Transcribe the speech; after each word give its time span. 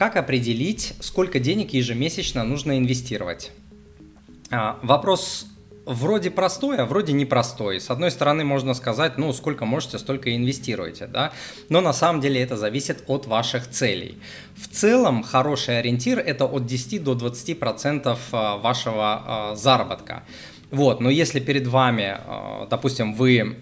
как 0.00 0.16
определить, 0.16 0.94
сколько 1.00 1.38
денег 1.38 1.74
ежемесячно 1.74 2.42
нужно 2.42 2.78
инвестировать? 2.78 3.50
А, 4.50 4.78
вопрос 4.82 5.46
вроде 5.84 6.30
простой, 6.30 6.78
а 6.78 6.86
вроде 6.86 7.12
непростой. 7.12 7.82
С 7.82 7.90
одной 7.90 8.10
стороны, 8.10 8.42
можно 8.42 8.72
сказать, 8.72 9.18
ну, 9.18 9.30
сколько 9.34 9.66
можете, 9.66 9.98
столько 9.98 10.30
и 10.30 10.36
инвестируете, 10.36 11.06
да, 11.06 11.32
но 11.68 11.82
на 11.82 11.92
самом 11.92 12.22
деле 12.22 12.40
это 12.40 12.56
зависит 12.56 13.04
от 13.08 13.26
ваших 13.26 13.68
целей. 13.68 14.16
В 14.56 14.68
целом, 14.68 15.22
хороший 15.22 15.78
ориентир– 15.78 16.18
это 16.26 16.46
от 16.46 16.64
10 16.64 17.04
до 17.04 17.12
20% 17.12 17.54
процентов 17.56 18.20
а, 18.32 18.56
вашего 18.56 19.04
а, 19.04 19.54
заработка. 19.54 20.22
Вот, 20.70 21.00
но 21.00 21.10
если 21.10 21.40
перед 21.40 21.66
вами, 21.66 22.16
допустим, 22.70 23.12
вы 23.12 23.56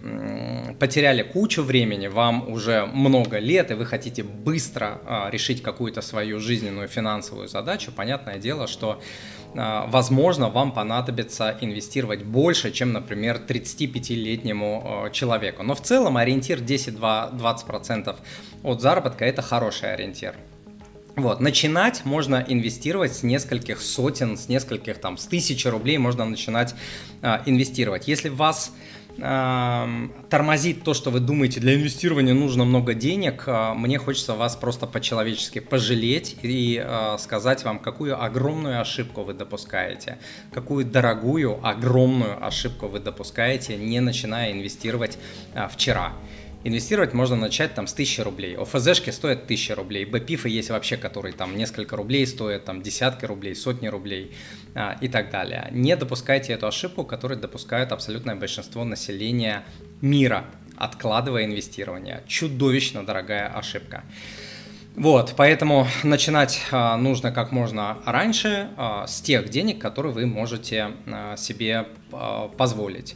потеряли 0.78 1.22
кучу 1.22 1.62
времени, 1.62 2.06
вам 2.06 2.50
уже 2.50 2.86
много 2.86 3.38
лет, 3.38 3.70
и 3.70 3.74
вы 3.74 3.84
хотите 3.86 4.22
быстро 4.22 5.28
решить 5.30 5.62
какую-то 5.62 6.02
свою 6.02 6.40
жизненную 6.40 6.88
финансовую 6.88 7.48
задачу, 7.48 7.92
понятное 7.92 8.38
дело, 8.38 8.66
что 8.66 9.00
а, 9.54 9.86
возможно, 9.86 10.50
вам 10.50 10.72
понадобится 10.72 11.56
инвестировать 11.60 12.22
больше, 12.22 12.70
чем, 12.70 12.92
например, 12.92 13.40
35-летнему 13.46 14.82
а, 14.84 15.10
человеку. 15.10 15.62
Но 15.62 15.74
в 15.74 15.80
целом 15.80 16.16
ориентир 16.16 16.60
10-20% 16.60 18.16
от 18.62 18.80
заработка– 18.80 19.24
это 19.26 19.42
хороший 19.42 19.94
ориентир. 19.94 20.34
Вот, 21.16 21.40
начинать 21.40 22.04
можно 22.04 22.44
инвестировать 22.46 23.12
с 23.12 23.22
нескольких 23.24 23.82
сотен, 23.82 24.36
с 24.36 24.48
нескольких 24.48 24.98
там, 24.98 25.16
с 25.16 25.26
тысячи 25.26 25.66
рублей 25.66 25.98
можно 25.98 26.24
начинать 26.24 26.74
а, 27.22 27.42
инвестировать. 27.46 28.06
Если 28.06 28.28
вас 28.28 28.72
тормозит 29.18 30.84
то, 30.84 30.94
что 30.94 31.10
вы 31.10 31.18
думаете, 31.18 31.58
для 31.58 31.74
инвестирования 31.74 32.34
нужно 32.34 32.64
много 32.64 32.94
денег, 32.94 33.44
а, 33.46 33.74
мне 33.74 33.98
хочется 33.98 34.34
вас 34.34 34.54
просто 34.54 34.86
по-человечески 34.86 35.58
пожалеть 35.58 36.36
и 36.42 36.80
а, 36.84 37.18
сказать 37.18 37.64
вам, 37.64 37.80
какую 37.80 38.22
огромную 38.22 38.80
ошибку 38.80 39.24
вы 39.24 39.34
допускаете, 39.34 40.18
какую 40.52 40.84
дорогую, 40.84 41.58
огромную 41.66 42.44
ошибку 42.46 42.86
вы 42.86 43.00
допускаете, 43.00 43.76
не 43.76 44.00
начиная 44.00 44.52
инвестировать 44.52 45.18
а, 45.54 45.66
вчера. 45.66 46.12
Инвестировать 46.64 47.14
можно 47.14 47.36
начать 47.36 47.74
там 47.74 47.86
с 47.86 47.92
1000 47.92 48.24
рублей. 48.24 48.56
ОФЗшки 48.56 49.10
стоят 49.10 49.44
1000 49.44 49.76
рублей. 49.76 50.04
БПИФы 50.04 50.48
есть 50.48 50.70
вообще, 50.70 50.96
которые 50.96 51.32
там 51.32 51.56
несколько 51.56 51.94
рублей 51.94 52.26
стоят, 52.26 52.64
там 52.64 52.82
десятки 52.82 53.24
рублей, 53.26 53.54
сотни 53.54 53.86
рублей 53.86 54.34
а, 54.74 54.98
и 55.00 55.06
так 55.06 55.30
далее. 55.30 55.68
Не 55.70 55.94
допускайте 55.94 56.52
эту 56.52 56.66
ошибку, 56.66 57.04
которую 57.04 57.38
допускают 57.38 57.92
абсолютное 57.92 58.34
большинство 58.34 58.82
населения 58.82 59.64
мира, 60.00 60.46
откладывая 60.76 61.44
инвестирование. 61.44 62.24
Чудовищно 62.26 63.06
дорогая 63.06 63.46
ошибка. 63.46 64.02
Вот, 64.96 65.34
поэтому 65.36 65.86
начинать 66.02 66.60
а, 66.72 66.96
нужно 66.96 67.30
как 67.30 67.52
можно 67.52 67.98
раньше 68.04 68.68
а, 68.76 69.06
с 69.06 69.20
тех 69.20 69.48
денег, 69.48 69.80
которые 69.80 70.12
вы 70.12 70.26
можете 70.26 70.90
а, 71.06 71.36
себе 71.36 71.86
а, 72.10 72.48
позволить. 72.48 73.06